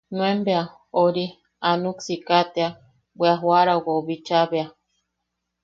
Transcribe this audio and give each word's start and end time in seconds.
Nuen 0.15 0.39
bea... 0.45 0.63
ori... 1.01 1.25
a 1.67 1.69
nuksika 1.81 2.37
tea 2.53 2.69
bwe 3.17 3.27
a 3.33 3.35
joarawau 3.41 4.01
bicha 4.07 4.39
bea. 4.51 4.67